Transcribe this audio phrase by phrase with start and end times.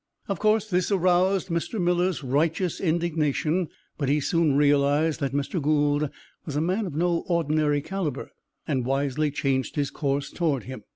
[0.27, 1.79] Of course, this aroused Mr.
[1.79, 3.67] Miller's righteous indignation,
[3.99, 5.61] but he soon realized that Mr.
[5.61, 6.09] Gould
[6.43, 8.31] was a man of no ordinary calibre
[8.67, 10.85] and wisely changed his course toward him.